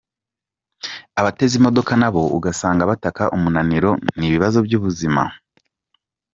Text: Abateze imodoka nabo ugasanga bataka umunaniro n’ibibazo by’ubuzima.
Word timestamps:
Abateze 1.19 1.53
imodoka 1.59 1.91
nabo 2.01 2.21
ugasanga 2.37 2.87
bataka 2.91 3.23
umunaniro 3.35 3.91
n’ibibazo 4.19 4.57
by’ubuzima. 4.65 5.23